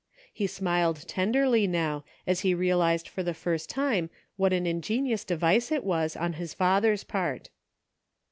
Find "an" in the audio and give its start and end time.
4.51-4.65